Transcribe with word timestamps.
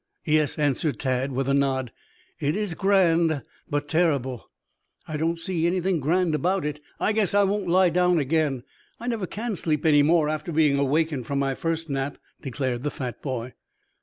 "Yes," 0.25 0.57
answered 0.57 0.97
Tad, 0.97 1.31
with 1.31 1.47
a 1.47 1.53
nod. 1.53 1.91
"It 2.39 2.55
is 2.55 2.73
grand, 2.73 3.43
but 3.69 3.87
terrible." 3.87 4.49
"I 5.07 5.15
don't 5.15 5.37
see 5.37 5.67
anything 5.67 5.99
grand 5.99 6.33
about 6.33 6.65
it. 6.65 6.79
I 6.99 7.11
guess 7.11 7.35
I 7.35 7.43
won't 7.43 7.67
lie 7.67 7.91
down 7.91 8.17
again. 8.17 8.63
I 8.99 9.05
never 9.07 9.27
can 9.27 9.55
sleep 9.55 9.85
any 9.85 10.01
more 10.01 10.27
after 10.27 10.51
being 10.51 10.79
awakened 10.79 11.27
from 11.27 11.37
my 11.37 11.53
first 11.53 11.87
nap," 11.87 12.17
declared 12.41 12.81
the 12.81 12.89
fat 12.89 13.21
boy. 13.21 13.53